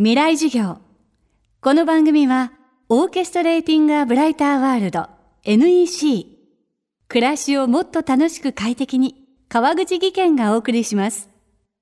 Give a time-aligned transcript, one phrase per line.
[0.00, 0.78] 未来授業。
[1.60, 2.52] この番組は
[2.88, 5.08] オーケストレーティング・ア・ブライター・ワールド
[5.42, 6.38] NEC
[7.08, 9.16] 暮らしをもっと楽しく快適に
[9.48, 11.28] 川口義賢がお送りします。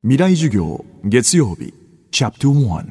[0.00, 1.74] 未来授業月曜日
[2.10, 2.87] チャプター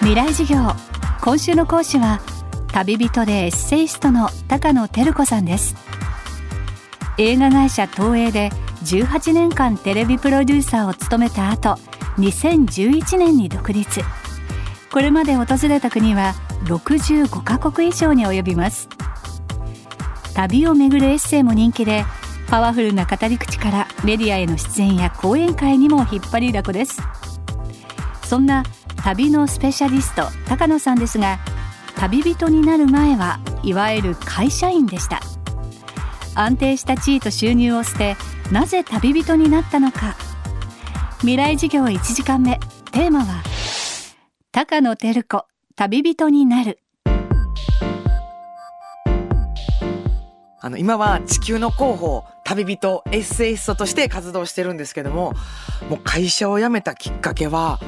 [0.00, 0.74] 未来授業。
[1.22, 2.20] 今週の講師は
[2.74, 5.74] 旅人でエッセイストの高野照子さんです。
[7.16, 8.50] 映画会社東映で
[8.84, 11.78] 18年間テレビプロデューサーを務めた後
[12.18, 14.00] 2011年に独立。
[14.92, 18.88] これまで訪れた国は65カ国以上に及びます。
[20.34, 22.04] 旅をめぐるエッセイも人気で
[22.48, 27.02] パワフルな語り口からメディアへの出演や講演会にも引っ張りだこです。
[28.24, 28.64] そんな
[28.96, 31.38] 旅のスペシャリスト高野さんですが
[31.96, 35.20] 旅人になる前はいわゆる会社員でした。
[36.34, 38.16] 安定した地位と収入を捨て
[38.52, 40.16] なぜ旅人になったのか
[41.20, 42.60] 未来授業1時間目。
[42.92, 43.42] テーマは
[44.52, 46.78] 高野照子旅人になる。
[50.60, 55.32] あの今は地球の広報旅人エッセイストとして活動してるんですけども
[55.88, 57.80] もう会社を辞めたきっかけは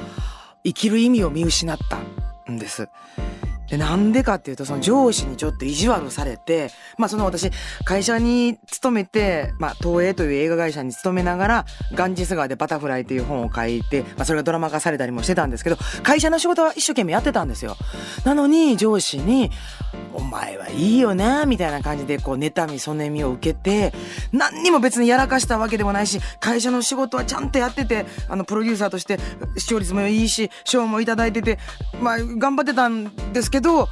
[0.65, 1.99] 生きる意味を見失った
[2.51, 2.89] んです。
[3.71, 7.51] で、なんでかっていうと、その上司にちょっと意地悪されて、まあその私、
[7.85, 17.77] 会社に勤めて、まあ東映という映画会社に勤めながら、ガンジス川でバタフライという本を書いて、まあそれがドラマ化されたりもしてたんですけど、会社の仕事は一生懸命やってたんですよ。
[18.25, 19.51] なのに上司に、
[20.13, 23.93] お前はいいよな、みたいな感じで、こう、妬み、そねみを受けて、
[24.33, 29.19] 何にも別にやらかしたわけでもないし、会社の仕事はちゃんとやってて、あの、プロデューサーとして
[29.57, 31.59] 視聴率もいいし、賞もいただいてて、
[32.01, 33.89] まあ、頑張ってたんですけど、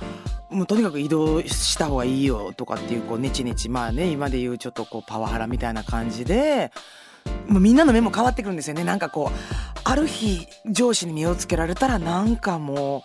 [0.50, 6.72] もうとにかく移動した方がいいよとかっていうこうネチネチまあね今で言うちょっとこうパワハラみたいな感じで
[7.48, 13.04] もうみんなの目も変わってくるんですよねなんかこうある日上司に目をつけられたらなんかも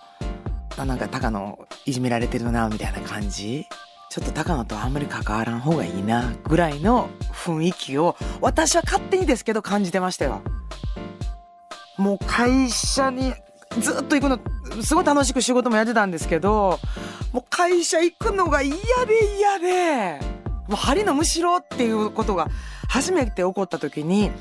[0.77, 3.67] うあなんか高野いじめられてるなみたいな感じ
[4.09, 10.41] ちょっと高野とあんまり関わらん方がいいなぐらいの雰囲気を私は勝手にですけど感じてましたよ。
[11.97, 13.33] もう会社に
[13.79, 14.39] ずっと行くの
[14.81, 16.79] すごい楽しく仕事もやってたんですけど
[17.31, 20.19] もう会社行くのが嫌で嫌で
[20.67, 22.47] もう針のむしろっていうことが
[22.87, 24.31] 初めて起こった時に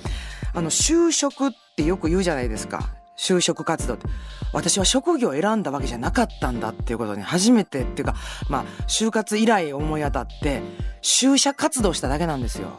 [0.55, 4.07] あの就職ってよく言うじゃないですか就職活動って
[4.53, 8.15] 私は職業を選んだわけじゃなかったんだっていうことに初めてっていうか
[8.49, 10.63] まあ就活以来思い当たって
[11.03, 12.77] 就社活動しただけなんですよ。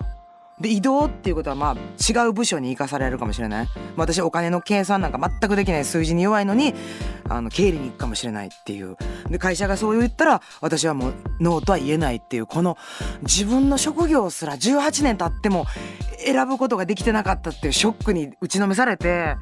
[0.59, 3.68] で移動っていうことはまあ違う部署に生かされるかもしれない。
[3.96, 6.74] 私お金の計算なんか全くできない数字に弱いのに
[7.30, 8.96] あの経理に行くかもしれないっていう。
[9.30, 12.78] で会社がそう言ったら私はもうノーとは言えないっていうこの
[13.24, 15.66] 自分の職業すら18年経っても
[16.25, 19.36] 選ぶことができてなかったっていうショックに打ちのめされて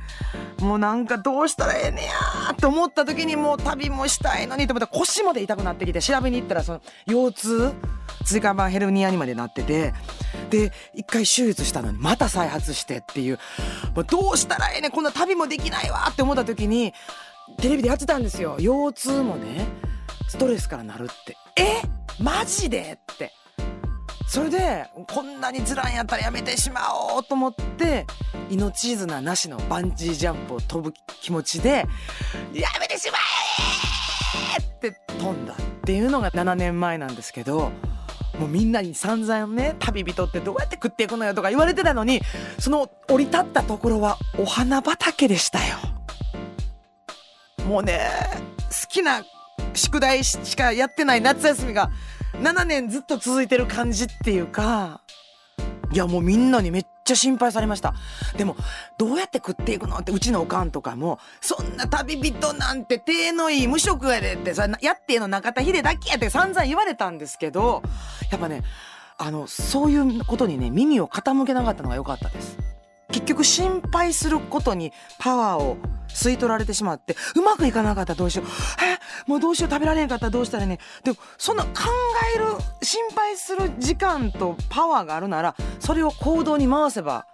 [0.60, 2.04] もうなんかどうしたらええね
[2.50, 7.74] やと思った時にもう旅もしたいのにと思ったら腰まで痛くなってきて調べに行ったらその腰痛
[8.26, 9.94] 椎間板ヘルニアにまでなってて
[10.52, 13.40] で一回手術したのにまた再発してっていう。
[13.96, 16.94] もうどうしたらええねんこんな旅もできないわって思った時に
[17.58, 18.58] テレビでやってたんですよ。
[18.60, 19.66] 腰痛もね
[20.28, 21.36] ストレスからなるって。
[21.56, 21.82] え？
[22.22, 23.32] マジでって。
[24.28, 26.80] それでこんなにつらんやったらやめてしま
[27.16, 28.06] おうと思って
[28.50, 31.86] 命綱なしのバンジージャンプを飛ぶ気持ちで
[32.54, 33.18] やめてしま
[34.58, 37.74] えって飛んだっていうのが7年前なんですけど
[38.40, 42.22] もうみんなに散々ね旅人ってどうやって食っていくのよとか言われてたのに
[42.60, 45.78] その降り立ったところはお花畑でしたよ。
[47.68, 48.10] もうね
[48.70, 49.24] 好きな
[49.74, 51.92] 宿題しかやってない夏休みが
[52.42, 55.02] 7年ずっと続いてる感じっていうか
[55.94, 57.94] いやもうみんなにめっちゃ心配されました。
[58.38, 58.56] でも
[58.98, 67.84] どうやって食っていくのってうちのおかんとかもそんな旅人なんて手のいい無職やでってさやっての中田秀だけやって散々言われたんですけど
[68.32, 68.64] やっぱね
[69.18, 72.58] あのそういうことにね耳を傾けなかったのが良かったです。
[73.12, 75.78] 結局心配することにパワーを
[76.14, 78.46] 吸い取られてしまってうまくいかなかったらどうしよう。
[78.84, 80.80] えもうどうしよう食べられへんかったらどうしたらね。
[81.04, 81.70] でもそんな考
[82.36, 82.46] える
[82.82, 87.26] 心配する時間とパワーがあるならそれを行動に回せば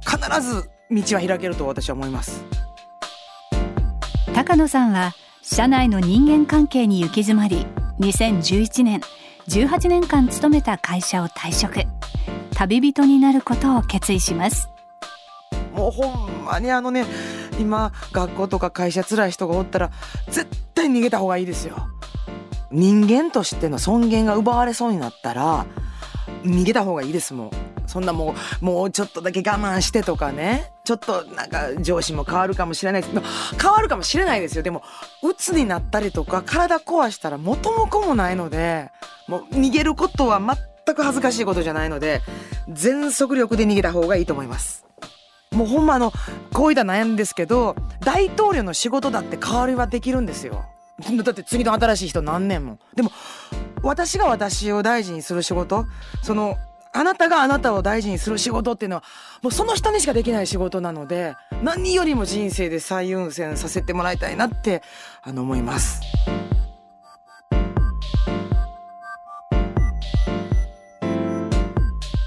[0.00, 2.44] 必ず道は開けると私は思います。
[4.34, 5.12] 高野さんは
[5.42, 7.66] 社内の人間関係に行き詰まり
[8.00, 9.00] 2011年
[9.48, 11.80] 18年間勤めた会社を退職。
[12.54, 14.73] 旅人になることを決意します。
[15.88, 17.06] うほんまにあのね
[17.58, 19.90] 今学校とか会社辛い人がおったら
[20.28, 21.88] 絶対逃げた方がいいですよ。
[22.70, 25.66] 人間としての尊厳が奪われそうになったら
[26.42, 27.50] 逃げた方がいいですもん。
[27.86, 30.72] そんなもうもうちょっとだけ我慢してとかね。
[30.84, 33.14] ちょっとなんか上司も変わるかもしれないです。
[33.60, 34.62] 変わるかもしれないですよ。
[34.62, 34.82] でも
[35.22, 38.90] 鬱になったりとか体壊したら元も子もないので
[39.28, 42.20] もう逃げることは全く恥ずかしいことじゃないので
[42.68, 44.84] 全速力で逃げた方がいいと思います。
[45.54, 46.12] もうほんまあの
[46.52, 50.64] こういった悩んですけど大統領の仕事だって代わりはできるんですよ。
[51.24, 52.78] だって次の新しい人何年も。
[52.94, 53.10] でも
[53.82, 55.86] 私が私を大事にする仕事
[56.22, 56.56] その
[56.92, 59.02] あなたがあなたを大事にする仕事っていうのは
[59.42, 64.82] もうその人にしかできない仕事なので何よりも人生で最優先させてもらいたいなって
[65.22, 66.00] あの思います。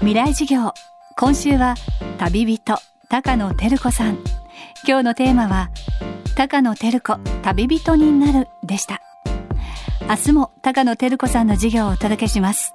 [0.00, 0.72] 未来授業。
[1.16, 1.74] 今週は
[2.18, 2.78] 旅人。
[3.10, 4.18] 高野照子さん。
[4.86, 5.70] 今日のテーマは
[6.36, 9.00] 高野照子旅人になるでした。
[10.06, 12.74] 明日も高野照子さんの授業をお届けします。